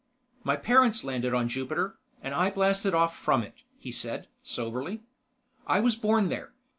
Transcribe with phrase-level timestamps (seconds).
[0.43, 5.03] "My parents landed on Jupiter, and I blasted off from it," he said soberly.
[5.67, 6.53] "I was born there.